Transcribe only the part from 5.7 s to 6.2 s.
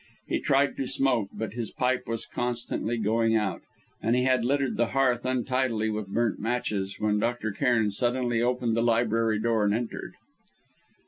with